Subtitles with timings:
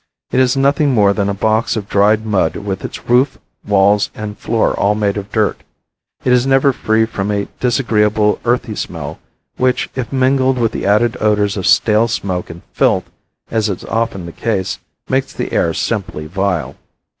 [0.31, 4.35] It is nothing more than a box of dried mud with its roof, walls and
[4.35, 5.61] floor all made of dirt.
[6.25, 9.19] It is never free from a disagreeable earthy smell
[9.57, 13.11] which, if mingled with the added odors of stale smoke and filth,
[13.51, 16.77] as is often the case, makes the air simply vile.